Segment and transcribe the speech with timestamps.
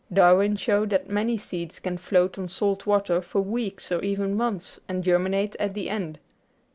[0.11, 4.79] Darwin showed that many seeds can float on salt water for weeks or even months
[4.87, 6.17] and germinate at the end.